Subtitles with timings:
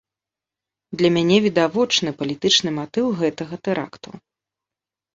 [1.01, 4.09] Для мяне відавочны палітычны матыў гэтага тэракту.